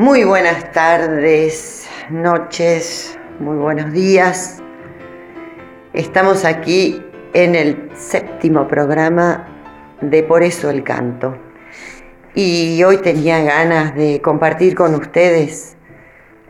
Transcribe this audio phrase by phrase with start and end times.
[0.00, 4.62] Muy buenas tardes, noches, muy buenos días.
[5.92, 7.04] Estamos aquí
[7.34, 9.46] en el séptimo programa
[10.00, 11.36] de Por eso el canto.
[12.34, 15.76] Y hoy tenía ganas de compartir con ustedes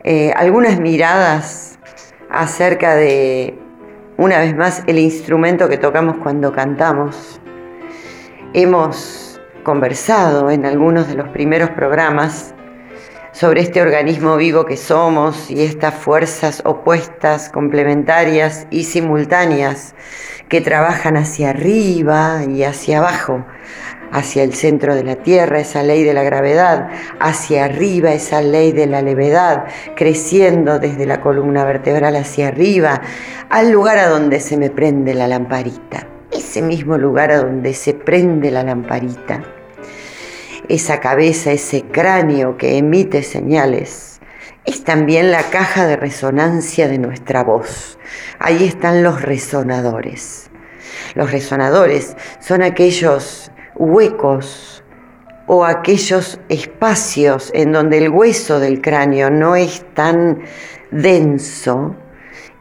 [0.05, 1.81] eh, algunas miradas
[2.31, 3.59] acerca de,
[4.17, 7.41] una vez más, el instrumento que tocamos cuando cantamos.
[8.53, 12.55] Hemos conversado en algunos de los primeros programas
[13.41, 19.95] sobre este organismo vivo que somos y estas fuerzas opuestas, complementarias y simultáneas
[20.51, 23.47] que trabajan hacia arriba y hacia abajo,
[24.13, 28.73] hacia el centro de la Tierra, esa ley de la gravedad, hacia arriba esa ley
[28.73, 29.65] de la levedad,
[29.97, 33.01] creciendo desde la columna vertebral hacia arriba,
[33.49, 37.95] al lugar a donde se me prende la lamparita, ese mismo lugar a donde se
[37.95, 39.60] prende la lamparita
[40.71, 44.21] esa cabeza, ese cráneo que emite señales,
[44.65, 47.99] es también la caja de resonancia de nuestra voz.
[48.39, 50.51] Ahí están los resonadores.
[51.15, 54.85] Los resonadores son aquellos huecos
[55.47, 60.43] o aquellos espacios en donde el hueso del cráneo no es tan
[60.93, 61.97] denso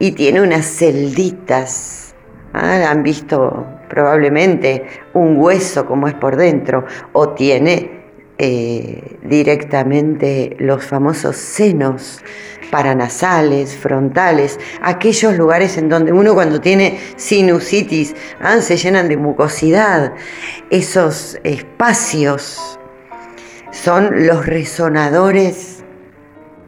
[0.00, 2.14] y tiene unas celditas.
[2.52, 7.99] Ah, han visto probablemente un hueso como es por dentro o tiene
[8.42, 12.22] eh, directamente los famosos senos
[12.70, 20.14] paranasales, frontales, aquellos lugares en donde uno cuando tiene sinusitis ah, se llenan de mucosidad.
[20.70, 22.80] Esos espacios
[23.72, 25.84] son los resonadores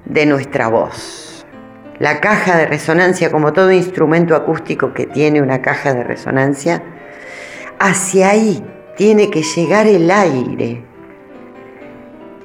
[0.05, 1.47] de nuestra voz.
[1.99, 6.83] La caja de resonancia, como todo instrumento acústico que tiene una caja de resonancia,
[7.79, 8.63] hacia ahí
[8.95, 10.92] tiene que llegar el aire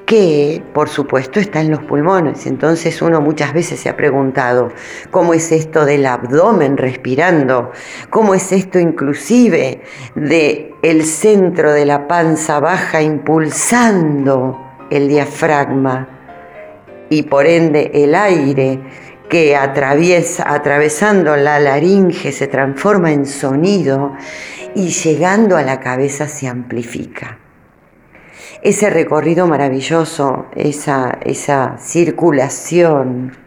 [0.07, 2.47] que por supuesto está en los pulmones.
[2.47, 4.71] Entonces uno muchas veces se ha preguntado,
[5.11, 7.71] ¿cómo es esto del abdomen respirando?
[8.09, 9.81] ¿Cómo es esto inclusive
[10.15, 14.57] de el centro de la panza baja impulsando
[14.89, 16.07] el diafragma
[17.09, 18.79] y por ende el aire
[19.27, 24.13] que atraviesa, atravesando la laringe se transforma en sonido
[24.73, 27.39] y llegando a la cabeza se amplifica?
[28.61, 33.37] Ese recorrido maravilloso, esa, esa circulación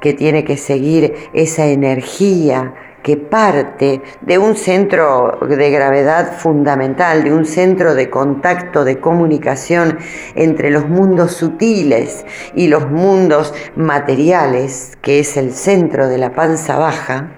[0.00, 7.32] que tiene que seguir, esa energía que parte de un centro de gravedad fundamental, de
[7.32, 9.98] un centro de contacto, de comunicación
[10.34, 16.76] entre los mundos sutiles y los mundos materiales, que es el centro de la panza
[16.76, 17.32] baja,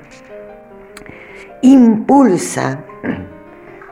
[1.62, 2.84] impulsa,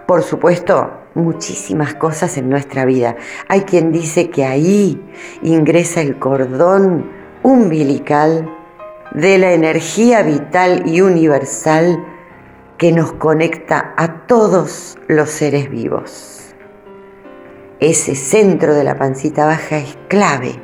[0.07, 3.17] por supuesto, muchísimas cosas en nuestra vida.
[3.49, 5.01] Hay quien dice que ahí
[5.43, 7.11] ingresa el cordón
[7.43, 8.49] umbilical
[9.15, 12.05] de la energía vital y universal
[12.77, 16.55] que nos conecta a todos los seres vivos.
[17.81, 20.61] Ese centro de la pancita baja es clave,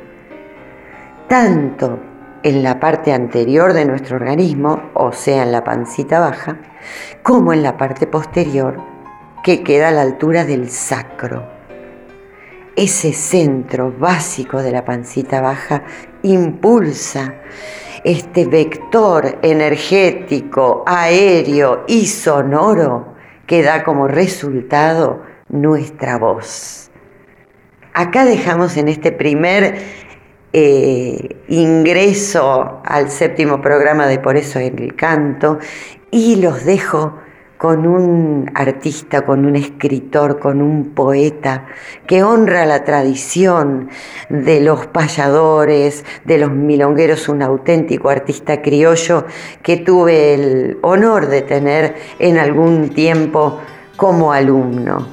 [1.27, 1.99] tanto
[2.43, 6.59] en la parte anterior de nuestro organismo, o sea, en la pancita baja,
[7.23, 8.94] como en la parte posterior,
[9.45, 11.47] que queda a la altura del sacro.
[12.75, 15.83] Ese centro básico de la pancita baja
[16.23, 17.35] impulsa
[18.03, 23.13] este vector energético, aéreo y sonoro
[23.45, 26.89] que da como resultado nuestra voz.
[27.93, 29.77] Acá dejamos en este primer
[30.53, 35.59] eh, ingreso al séptimo programa de Por eso el canto
[36.09, 37.19] y los dejo
[37.57, 41.65] con un artista, con un escritor, con un poeta
[42.05, 43.89] que honra la tradición
[44.29, 49.25] de los payadores, de los milongueros, un auténtico artista criollo
[49.63, 53.59] que tuve el honor de tener en algún tiempo
[53.95, 55.07] como alumno.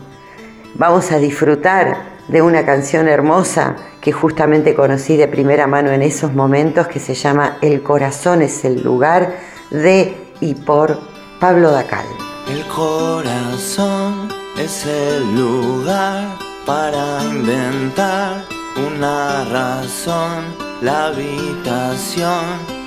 [0.74, 6.34] Vamos a disfrutar de una canción hermosa que justamente conocí de primera mano en esos
[6.34, 9.34] momentos que se llama El corazón es el lugar
[9.70, 10.98] de y por
[11.38, 12.31] Pablo Dacal.
[12.48, 14.28] El corazón
[14.58, 16.36] es el lugar
[16.66, 18.44] para inventar
[18.76, 20.44] una razón,
[20.80, 22.44] la habitación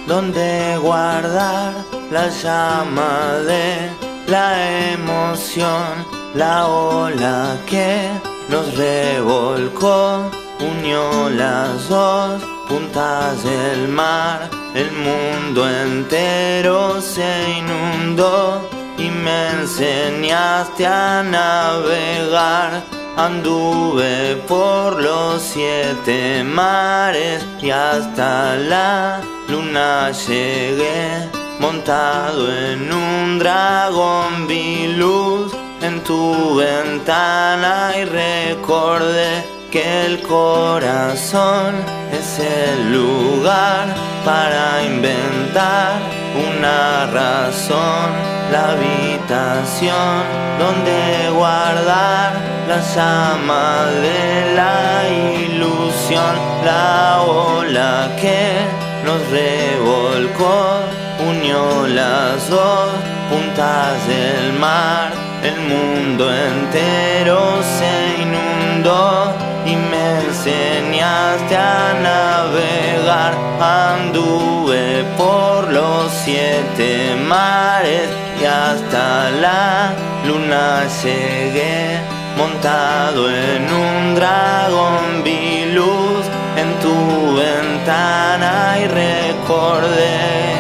[0.08, 1.74] donde guardar
[2.12, 3.90] la llama de
[4.28, 6.06] la emoción,
[6.36, 8.10] la ola que
[8.50, 10.30] nos revolcó,
[10.60, 21.24] unió las dos puntas del mar, el mundo entero se inundó y me enseñaste a
[21.24, 22.84] navegar.
[23.18, 34.88] Anduve por los siete mares y hasta la luna llegué, montado en un dragón vi
[34.98, 39.46] luz en tu ventana y recordé
[39.76, 41.76] que el corazón
[42.10, 43.94] es el lugar
[44.24, 46.00] para inventar
[46.48, 48.08] una razón,
[48.54, 50.24] la habitación
[50.58, 52.36] donde guardar
[52.70, 55.10] la llama de la
[55.44, 58.60] ilusión, la ola que
[59.04, 60.80] nos revolcó,
[61.28, 62.92] unió las dos
[63.30, 65.12] puntas del mar,
[65.44, 67.42] el mundo entero
[67.78, 73.34] se inundó y me enseñaste a navegar.
[73.60, 78.10] Anduve por los siete mares
[78.40, 79.94] y hasta la
[80.26, 82.00] luna llegué.
[82.38, 86.26] Montado en un dragón vi luz
[86.58, 90.56] en tu ventana y recordé.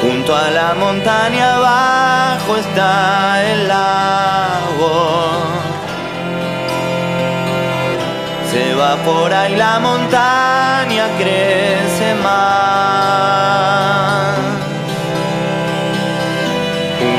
[0.00, 5.29] Junto a la montaña abajo está el lago
[8.80, 8.96] va
[9.32, 13.10] ahí la montaña, crece más.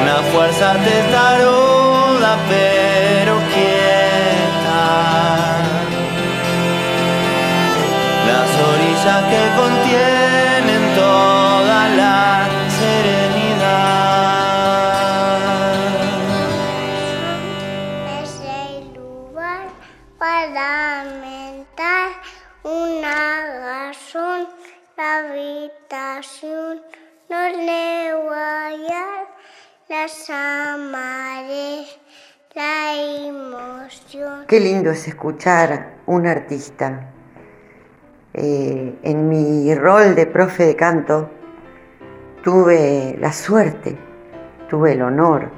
[0.01, 1.60] Una fuerza testaruda
[32.53, 32.95] la
[33.27, 34.45] emoción.
[34.47, 37.11] Qué lindo es escuchar un artista.
[38.33, 41.29] Eh, en mi rol de profe de canto
[42.43, 43.97] tuve la suerte,
[44.69, 45.51] tuve el honor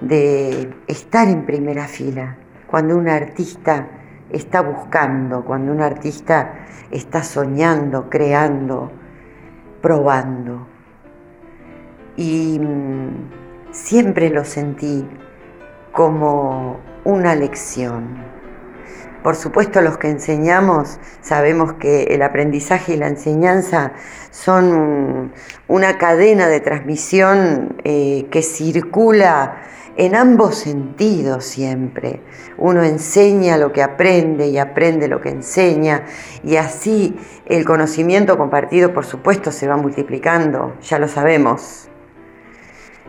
[0.00, 2.36] de estar en primera fila
[2.66, 3.88] cuando un artista
[4.30, 8.90] está buscando, cuando un artista está soñando, creando,
[9.82, 10.59] probando.
[12.20, 15.08] Y mm, siempre lo sentí
[15.90, 18.22] como una lección.
[19.22, 23.92] Por supuesto, los que enseñamos sabemos que el aprendizaje y la enseñanza
[24.30, 25.32] son
[25.66, 29.62] una cadena de transmisión eh, que circula
[29.96, 32.20] en ambos sentidos siempre.
[32.58, 36.04] Uno enseña lo que aprende y aprende lo que enseña
[36.44, 41.90] y así el conocimiento compartido, por supuesto, se va multiplicando, ya lo sabemos.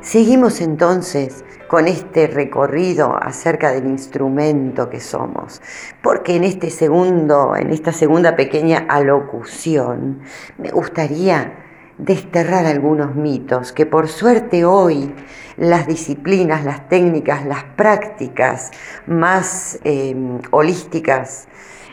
[0.01, 5.61] Seguimos entonces con este recorrido acerca del instrumento que somos,
[6.01, 10.21] porque en este segundo, en esta segunda pequeña alocución,
[10.57, 11.53] me gustaría
[11.99, 15.13] desterrar algunos mitos que por suerte hoy
[15.55, 18.71] las disciplinas, las técnicas, las prácticas
[19.05, 20.15] más eh,
[20.49, 21.47] holísticas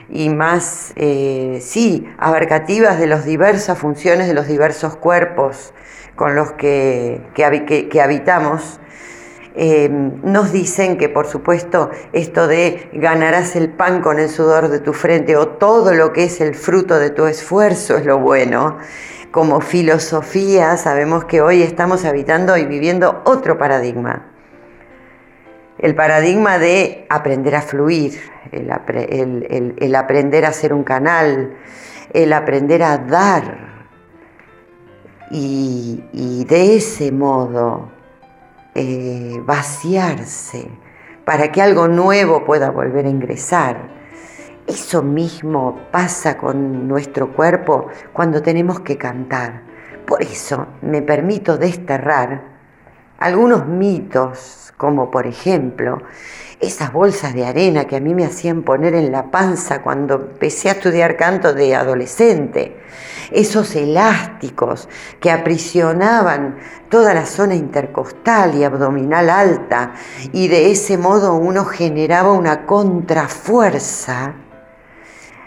[0.08, 5.74] y más, eh, sí, abarcativas de las diversas funciones de los diversos cuerpos
[6.18, 8.80] con los que, que, habitamos,
[9.54, 14.80] eh, nos dicen que por supuesto esto de ganarás el pan con el sudor de
[14.80, 18.76] tu frente o todo lo que es el fruto de tu esfuerzo es lo bueno
[19.30, 24.26] como filosofía sabemos que hoy estamos habitando y viviendo otro paradigma.
[25.78, 28.18] El paradigma de aprender a fluir,
[28.50, 31.54] el, aprender a ser un canal,
[32.12, 33.67] el aprender a dar.
[35.30, 37.90] Y, de ese modo
[38.74, 40.70] eh, vaciarse
[41.24, 43.98] para que algo nuevo pueda volver a ingresar
[44.68, 49.62] eso mismo pasa con nuestro cuerpo cuando tenemos que cantar.
[50.06, 52.42] Por eso me permito desterrar
[53.18, 56.02] algunos mitos, como por ejemplo
[56.60, 60.68] esas bolsas de arena que a mí me hacían poner en la panza cuando empecé
[60.68, 62.76] a estudiar canto de adolescente,
[63.30, 64.88] esos elásticos
[65.20, 69.92] que aprisionaban toda la zona intercostal y abdominal alta
[70.32, 74.34] y de ese modo uno generaba una contrafuerza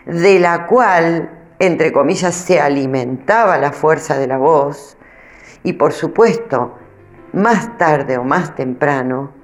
[0.05, 4.97] de la cual, entre comillas, se alimentaba la fuerza de la voz.
[5.63, 6.77] Y por supuesto,
[7.33, 9.40] más tarde o más temprano,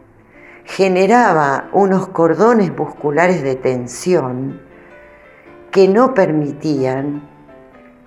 [0.67, 4.61] generaba unos cordones musculares de tensión
[5.71, 7.27] que no permitían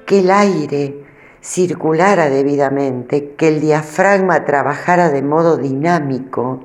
[0.06, 1.04] que el aire
[1.40, 6.60] circulara debidamente, que el diafragma trabajara de modo dinámico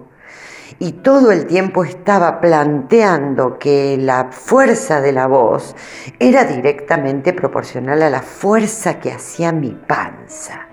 [0.80, 5.78] y todo el tiempo estaba planteando que la fuerza de la voz
[6.20, 10.68] era directamente proporcional a la fuerza que hacía mi panza.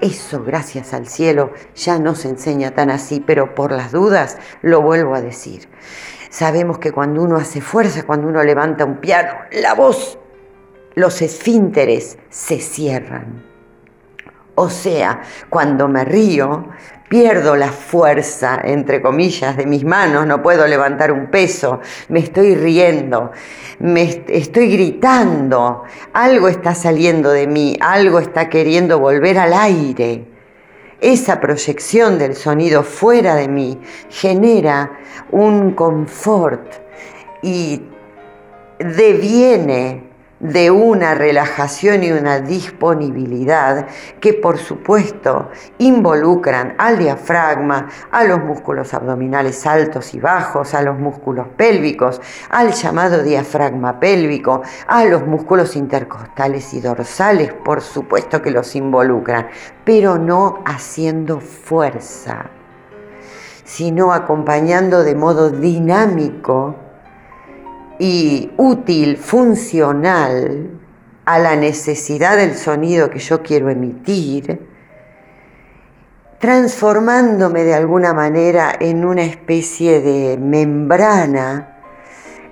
[0.00, 4.82] Eso, gracias al cielo, ya no se enseña tan así, pero por las dudas lo
[4.82, 5.68] vuelvo a decir.
[6.30, 10.18] Sabemos que cuando uno hace fuerza, cuando uno levanta un piano, la voz,
[10.94, 13.44] los esfínteres se cierran.
[14.56, 16.68] O sea, cuando me río,
[17.14, 21.78] pierdo la fuerza, entre comillas, de mis manos, no puedo levantar un peso,
[22.08, 23.30] me estoy riendo,
[23.78, 30.24] me estoy gritando, algo está saliendo de mí, algo está queriendo volver al aire.
[31.00, 33.78] Esa proyección del sonido fuera de mí
[34.10, 34.98] genera
[35.30, 36.66] un confort
[37.42, 37.80] y
[38.80, 40.13] deviene
[40.44, 43.86] de una relajación y una disponibilidad
[44.20, 45.48] que por supuesto
[45.78, 52.20] involucran al diafragma, a los músculos abdominales altos y bajos, a los músculos pélvicos,
[52.50, 59.48] al llamado diafragma pélvico, a los músculos intercostales y dorsales, por supuesto que los involucran,
[59.82, 62.50] pero no haciendo fuerza,
[63.64, 66.83] sino acompañando de modo dinámico
[67.98, 70.80] y útil, funcional
[71.24, 74.60] a la necesidad del sonido que yo quiero emitir,
[76.38, 81.74] transformándome de alguna manera en una especie de membrana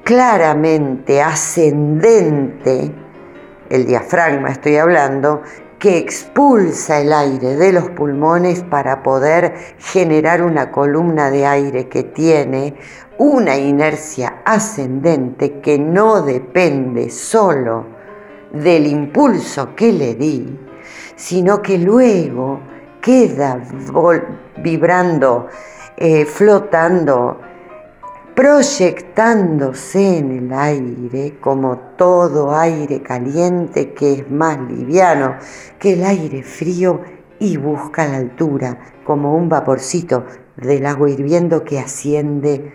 [0.04, 2.90] claramente ascendente,
[3.68, 5.42] el diafragma estoy hablando,
[5.82, 12.04] que expulsa el aire de los pulmones para poder generar una columna de aire que
[12.04, 12.76] tiene
[13.18, 17.84] una inercia ascendente que no depende solo
[18.52, 20.56] del impulso que le di,
[21.16, 22.60] sino que luego
[23.00, 23.60] queda
[24.58, 25.48] vibrando,
[25.96, 27.40] eh, flotando,
[28.34, 35.36] proyectándose en el aire como todo aire caliente que es más liviano
[35.78, 37.00] que el aire frío
[37.38, 40.24] y busca la altura como un vaporcito
[40.56, 42.72] del agua hirviendo que asciende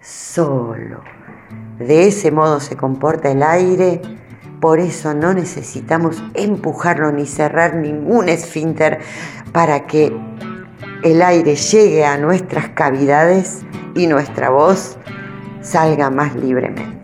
[0.00, 1.00] solo.
[1.78, 4.02] De ese modo se comporta el aire,
[4.60, 9.00] por eso no necesitamos empujarlo ni cerrar ningún esfínter
[9.52, 10.12] para que
[11.02, 13.62] el aire llegue a nuestras cavidades
[13.94, 14.98] y nuestra voz
[15.62, 16.99] salga más libremente.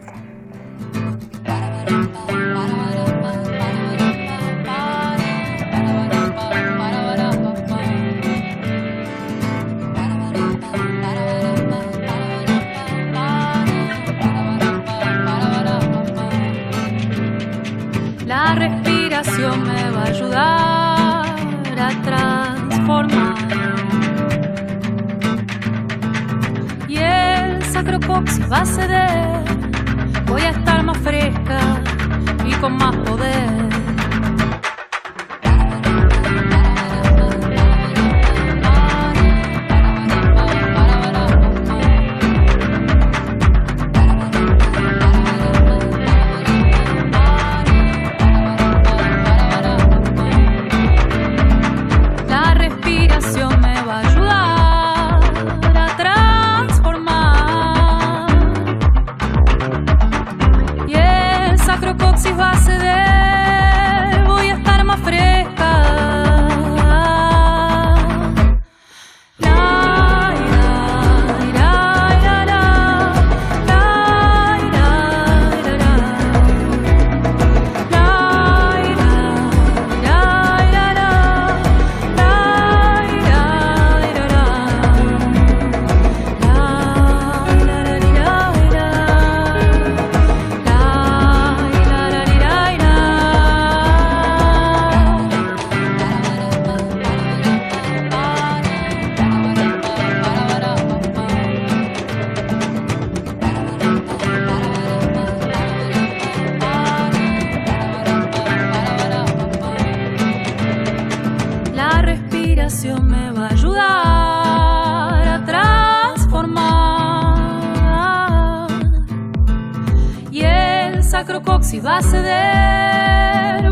[121.66, 123.65] Coxi va a ceder,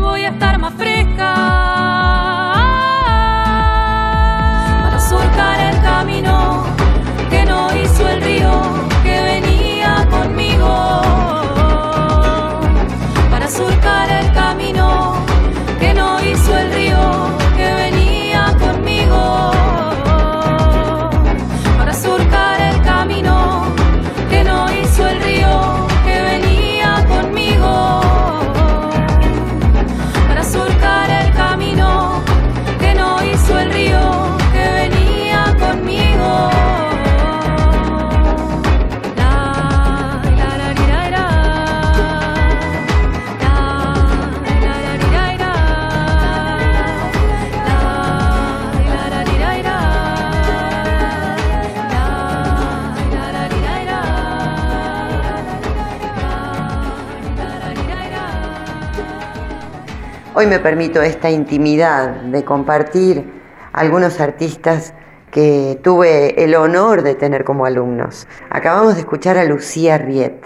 [60.37, 63.23] Hoy me permito esta intimidad de compartir
[63.71, 64.93] algunos artistas
[65.31, 68.27] que tuve el honor de tener como alumnos.
[68.49, 70.45] Acabamos de escuchar a Lucía Riet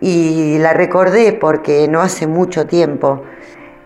[0.00, 3.22] y la recordé porque no hace mucho tiempo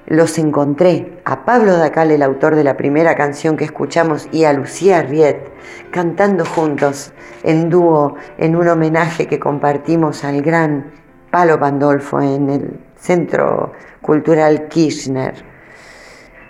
[0.07, 4.55] los encontré a Pablo Dacal, el autor de la primera canción que escuchamos, y a
[4.55, 5.52] Lucía Riet
[5.90, 7.12] cantando juntos
[7.43, 10.93] en dúo en un homenaje que compartimos al gran
[11.31, 13.75] Palo Pandolfo en el Centro
[14.07, 15.35] Cultural Kirchner.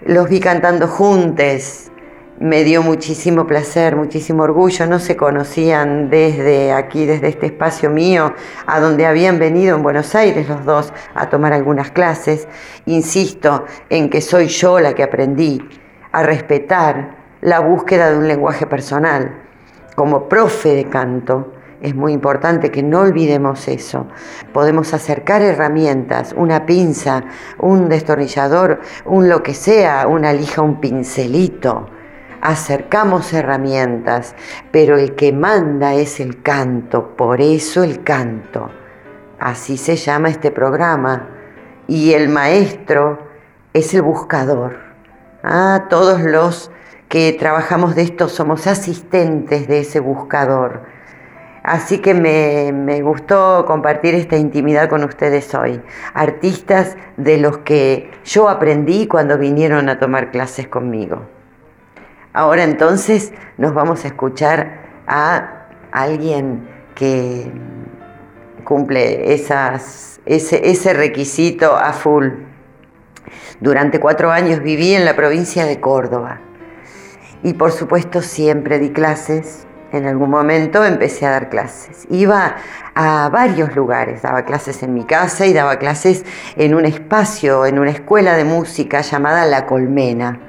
[0.02, 1.90] Los vi cantando juntos,
[2.38, 4.86] me dio muchísimo placer, muchísimo orgullo.
[4.86, 8.34] No se conocían desde aquí, desde este espacio mío,
[8.66, 12.46] a donde habían venido en Buenos Aires los dos a tomar algunas clases.
[12.84, 15.66] Insisto en que soy yo la que aprendí
[16.12, 19.34] a respetar la búsqueda de un lenguaje personal.
[19.94, 21.54] Como profe de canto,
[21.86, 24.08] es muy importante que no olvidemos eso.
[24.52, 27.22] Podemos acercar herramientas, una pinza,
[27.60, 31.88] un destornillador, un lo que sea, una lija, un pincelito.
[32.40, 34.34] Acercamos herramientas,
[34.72, 38.68] pero el que manda es el canto, por eso el canto.
[39.38, 41.28] Así se llama este programa.
[41.86, 43.28] Y el maestro
[43.72, 44.76] es el buscador.
[45.44, 46.72] Ah, todos los
[47.08, 50.95] que trabajamos de esto somos asistentes de ese buscador.
[51.66, 55.82] Así que me, gustó compartir esta intimidad con ustedes hoy.
[56.14, 61.22] Artistas de los que yo aprendí cuando vinieron a tomar clases conmigo.
[62.32, 67.50] Ahora entonces nos vamos a escuchar a alguien que
[68.62, 69.50] cumple ese,
[70.24, 72.28] ese requisito a full.
[73.58, 76.38] Durante cuatro años viví en la provincia de Córdoba
[77.42, 82.06] y por supuesto siempre di clases en algún momento empecé a dar clases.
[82.10, 82.56] Iba
[82.94, 86.24] a varios lugares, daba clases en mi casa y daba clases
[86.56, 90.40] en un espacio, en una escuela de música llamada La Colmena.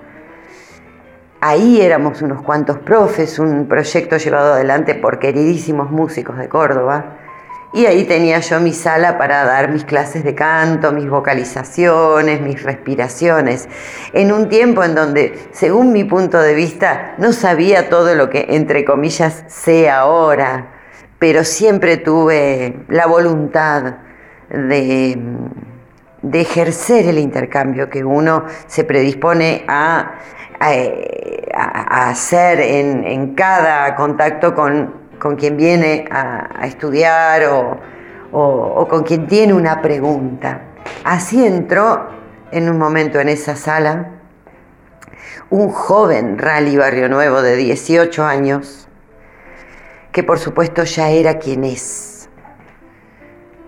[1.39, 7.16] Ahí éramos unos cuantos profes, un proyecto llevado adelante por queridísimos músicos de Córdoba.
[7.73, 12.63] Y ahí tenía yo mi sala para dar mis clases de canto, mis vocalizaciones, mis
[12.63, 13.67] respiraciones,
[14.13, 18.45] en un tiempo en donde, según mi punto de vista, no sabía todo lo que,
[18.49, 20.71] entre comillas, sé ahora,
[21.19, 23.97] pero siempre tuve la voluntad
[24.49, 25.19] de,
[26.31, 30.13] ejercer el intercambio que uno se predispone a,
[31.89, 37.77] hacer en cada contacto con con quien viene a, estudiar o,
[38.31, 40.61] o, o, con quien tiene una pregunta.
[41.03, 42.07] Así entró
[42.51, 44.11] en un momento en esa sala
[45.49, 48.87] un joven rally Barrio Nuevo de 18 años,
[50.11, 52.29] que por supuesto ya era quien es.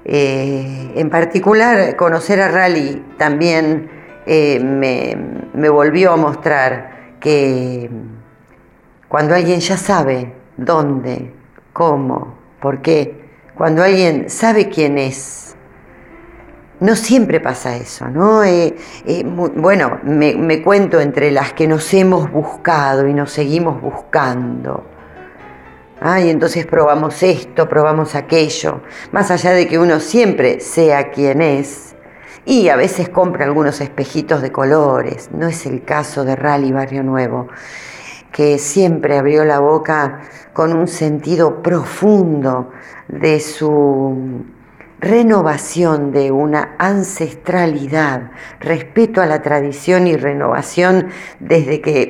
[0.06, 3.92] Eh, en particular, conocer a Rally también
[4.26, 5.16] eh, me,
[5.54, 7.90] me volvió a mostrar que
[9.08, 11.34] cuando alguien ya sabe dónde,
[11.80, 13.16] cómo, por qué.
[13.56, 15.56] Cuando alguien sabe quién es,
[16.82, 18.44] no siempre pasa eso, ¿no?
[18.44, 23.82] Eh, eh, bueno, me, me, cuento entre las que nos hemos buscado y nos seguimos
[23.82, 24.84] buscando.
[26.02, 28.82] Ah, y entonces probamos esto, probamos aquello,
[29.14, 31.96] más allá de que uno siempre sea quien es.
[32.44, 35.30] Y a veces compra algunos espejitos de colores.
[35.32, 37.48] No es el caso de Rally Barrio Nuevo
[38.40, 40.22] que siempre abrió la boca
[40.54, 42.72] con un sentido profundo
[43.10, 44.46] de su
[45.02, 51.10] renovación de una ancestralidad, respeto a la tradición y renovación
[51.42, 52.09] desde que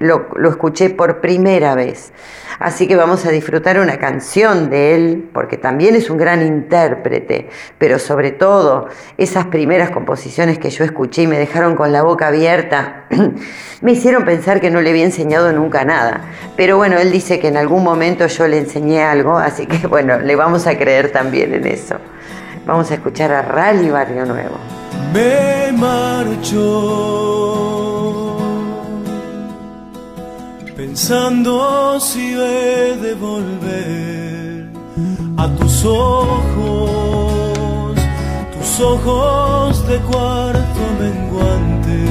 [0.00, 2.12] lo, escuché por primera vez.
[2.58, 7.48] Así que vamos a disfrutar una canción de él, porque también es un gran intérprete,
[7.78, 12.26] pero sobre todo esas primeras composiciones que yo escuché y me dejaron con la boca
[12.26, 13.04] abierta,
[13.80, 16.22] me hicieron pensar que no le había enseñado nunca nada.
[16.56, 20.18] Pero bueno, él dice que en algún momento yo le enseñé algo, así que bueno,
[20.18, 21.96] le vamos a creer también en eso.
[22.66, 24.56] Vamos a escuchar a Rally Barrio Nuevo.
[25.14, 27.10] Me marcho
[30.90, 34.68] pensando si he de volver
[35.36, 37.94] a tus ojos,
[38.58, 42.08] tus ojos de cuarto menguante,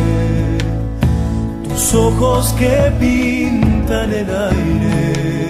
[1.67, 5.49] tus ojos que pintan el aire.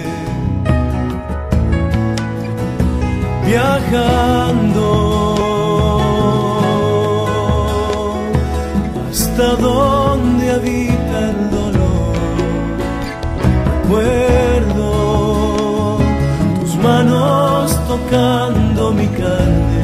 [3.46, 4.88] Viajando
[9.08, 10.89] hasta donde habita
[18.10, 19.82] mi carne,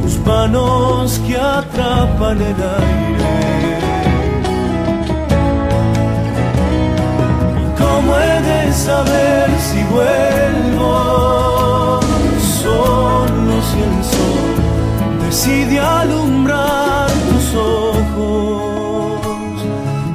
[0.00, 3.78] tus manos que atrapan el aire.
[7.60, 10.94] ¿Y cómo he de saber si vuelvo?
[12.62, 14.54] Solo si el sol
[15.26, 19.20] decide alumbrar tus ojos,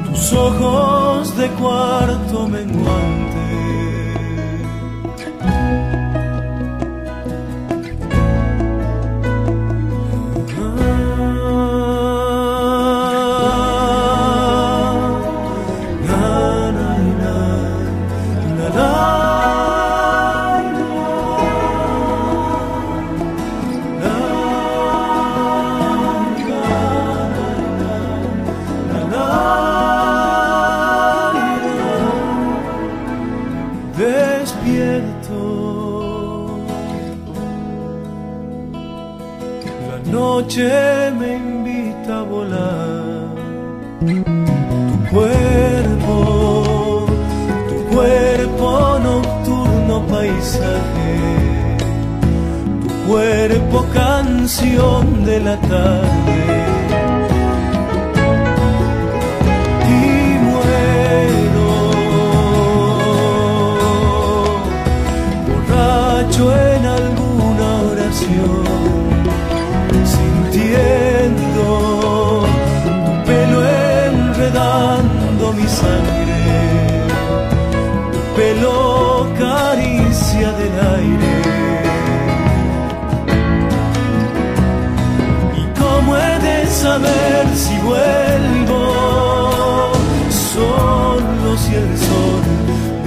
[0.09, 2.82] tus ojos de cuarto menguante.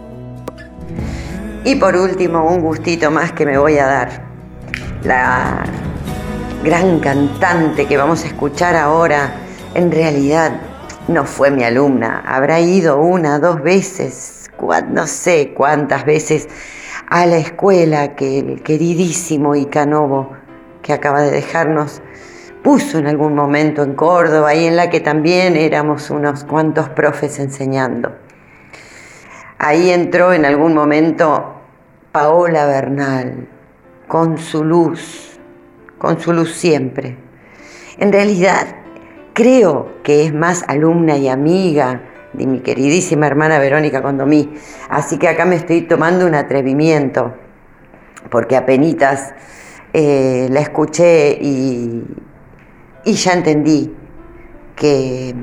[1.65, 4.23] Y por último, un gustito más que me voy a dar.
[5.03, 5.65] La
[6.63, 9.35] gran cantante que vamos a escuchar ahora,
[9.75, 10.74] en realidad
[11.09, 14.51] no fue mi alumna, habrá ido una, dos veces,
[14.91, 16.49] no sé cuántas veces
[17.09, 20.31] a la escuela que el queridísimo Icanovo,
[20.83, 22.01] que acaba de dejarnos,
[22.63, 27.39] puso en algún momento en Córdoba y en la que también éramos unos cuantos profes
[27.39, 28.17] enseñando.
[29.59, 31.61] Ahí entró en algún momento
[32.11, 33.49] Paola Bernal
[34.09, 35.39] con su luz,
[35.99, 37.19] con su luz siempre.
[37.99, 38.67] En realidad,
[39.35, 42.01] creo que es más alumna y amiga
[42.33, 44.55] de mi queridísima hermana Verónica Condomí.
[44.89, 47.35] Así que acá me estoy tomando un atrevimiento,
[48.31, 49.35] porque apenas
[49.93, 52.05] eh, la escuché y,
[53.05, 53.95] y ya entendí
[54.75, 55.35] que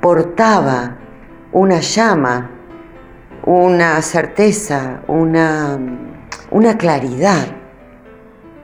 [0.00, 0.98] portaba
[1.52, 2.50] una llama,
[3.46, 5.78] una certeza, una,
[6.50, 7.46] una claridad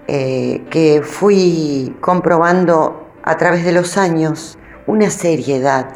[0.07, 3.00] eh, que fui comprobando
[3.31, 5.87] a través de los años una seriedad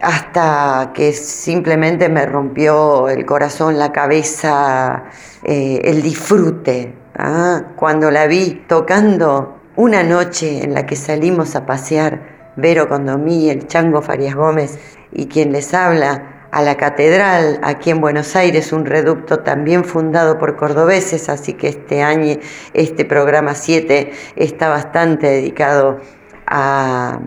[0.00, 5.06] hasta que simplemente me rompió el corazón, la cabeza,
[5.42, 6.94] eh, el disfrute.
[7.18, 7.72] ¿ah?
[7.74, 13.66] Cuando la vi tocando una noche en la que salimos a pasear, Vero Condomí, el
[13.66, 14.78] Chango Farias Gómez
[15.12, 20.38] y quien les habla, a la catedral aquí en Buenos Aires, un reducto también fundado
[20.38, 22.38] por cordobeses, así que este año,
[22.72, 26.00] este programa 7 está bastante dedicado
[26.46, 27.18] a,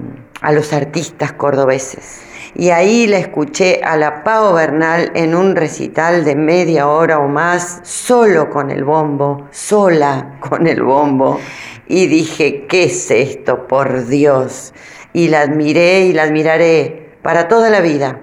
[0.52, 2.22] los artistas cordobeses.
[2.56, 7.28] Y ahí la escuché a la Pao Bernal en un recital de media hora o
[7.28, 11.40] más, solo con el bombo, sola con el bombo.
[11.88, 14.74] Y dije, ¿qué es esto, por Dios?
[15.14, 18.22] Y la admiré y la admiraré para toda la vida.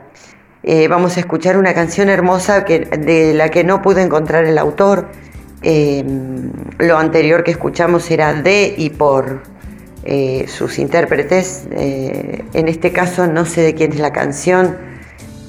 [0.62, 4.58] Eh, vamos a escuchar una canción hermosa que, de la que no pude encontrar el
[4.58, 5.08] autor.
[5.62, 6.04] Eh,
[6.78, 9.42] lo anterior que escuchamos era de y por
[10.08, 11.64] eh, sus intérpretes.
[11.72, 14.76] Eh, en este caso no sé de quién es la canción,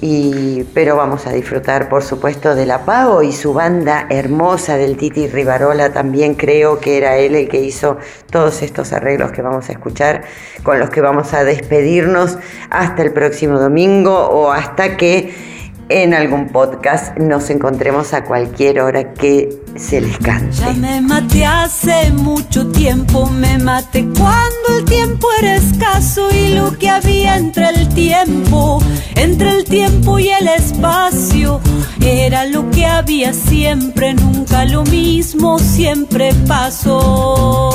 [0.02, 2.82] y, pero vamos a disfrutar por supuesto de La
[3.24, 5.93] y su banda hermosa del Titi Rivarola.
[5.93, 7.98] También creo que era él el que hizo
[8.32, 10.24] todos estos arreglos que vamos a escuchar,
[10.63, 12.39] con los que vamos a despedirnos
[12.72, 15.57] hasta el próximo domingo o hasta que
[15.89, 20.58] en algún podcast nos encontremos a cualquier hora que se les cante.
[20.58, 26.78] Ya me maté hace mucho tiempo, me maté cuando el tiempo era escaso y lo
[26.78, 28.82] que había entre el tiempo,
[29.15, 31.62] entre el tiempo y el espacio,
[32.02, 37.71] era lo que había siempre, nunca lo mismo, siempre pasó.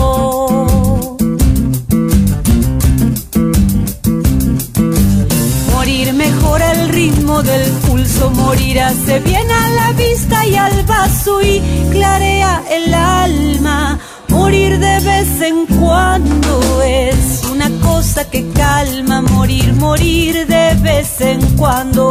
[5.73, 7.71] Morir mejora el ritmo del
[8.03, 11.61] pulso, morir hace bien a la vista y al vaso y
[11.91, 13.99] clarea el alma.
[14.29, 21.41] Morir de vez en cuando es una cosa que calma, morir, morir de vez en
[21.57, 22.11] cuando.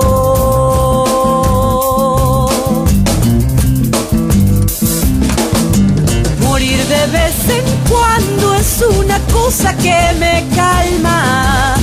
[6.42, 11.81] Morir de vez en cuando es una cosa que me calma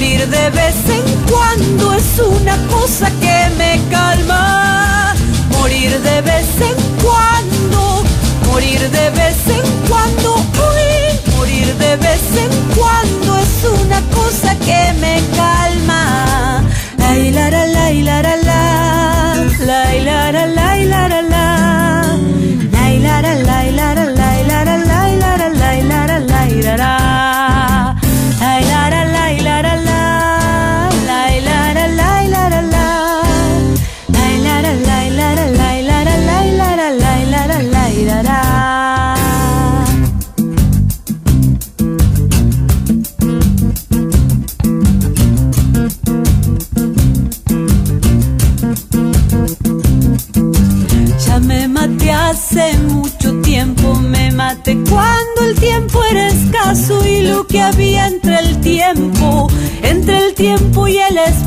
[0.00, 5.14] Morir de vez en cuando es una cosa que me calma.
[5.50, 8.02] Morir de vez en cuando,
[8.46, 10.36] morir de vez en cuando,
[11.36, 16.64] morir de vez en cuando es una cosa que me calma.
[16.96, 18.49] La la la la la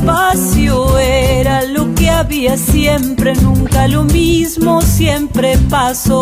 [0.04, 6.20] espacio era lo que había siempre, nunca lo mismo, siempre pasó.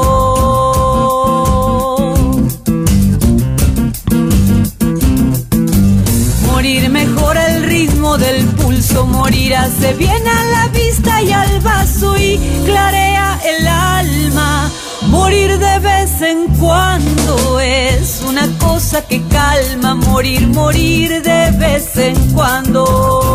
[6.46, 12.16] Morir mejora el ritmo del pulso, morir hace bien a la vista y al vaso
[12.16, 14.70] y clarea el alma.
[15.08, 22.14] Morir de vez en cuando es una cosa que calma, morir, morir de vez en
[22.32, 23.31] cuando.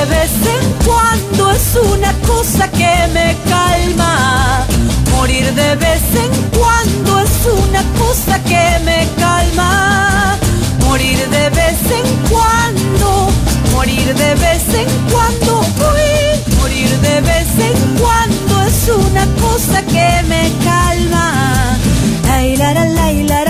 [0.00, 4.66] De vez en cuando es una cosa que me calma
[5.20, 10.38] Morir de vez en cuando es una cosa que me calma.
[10.86, 13.28] Morir de vez en cuando,
[13.72, 15.62] morir de vez en cuando,
[16.58, 21.76] morir de vez en cuando es una cosa que me calma.
[22.24, 23.49] La la la la la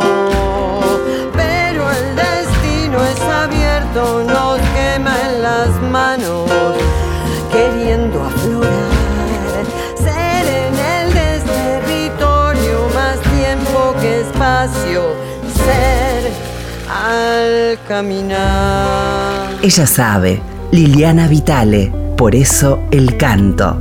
[17.41, 19.51] Al caminar.
[19.61, 23.77] Ella sabe, Liliana Vitale, por eso el canto.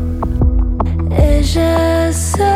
[1.11, 2.50] Ella sabe.